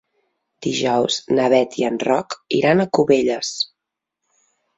Dijous 0.67 1.17
na 1.39 1.45
Bet 1.55 1.77
i 1.81 1.85
en 1.89 1.99
Roc 2.07 2.37
iran 2.61 2.83
a 2.85 2.89
Cubelles. 2.99 3.53